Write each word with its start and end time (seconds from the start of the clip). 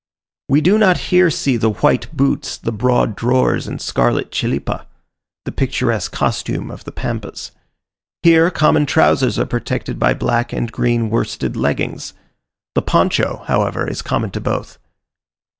We 0.49 0.61
do 0.61 0.79
not 0.79 0.97
here 1.11 1.29
see 1.29 1.57
the 1.57 1.69
white 1.69 2.11
boots, 2.11 2.57
the 2.57 2.71
broad 2.71 3.15
drawers 3.15 3.67
and 3.67 3.79
scarlet 3.79 4.31
chilipa; 4.31 4.87
the 5.45 5.51
picturesque 5.51 6.11
costume 6.11 6.71
of 6.71 6.85
the 6.85 6.91
Pampas. 6.91 7.51
Here, 8.23 8.49
common 8.49 8.87
trousers 8.87 9.37
are 9.37 9.45
protected 9.45 9.99
by 9.99 10.15
black 10.15 10.53
and 10.53 10.71
green 10.71 11.11
worsted 11.11 11.55
leggings. 11.55 12.15
The 12.73 12.81
poncho, 12.81 13.43
however, 13.45 13.87
is 13.87 14.01
common 14.01 14.31
to 14.31 14.41
both. 14.41 14.79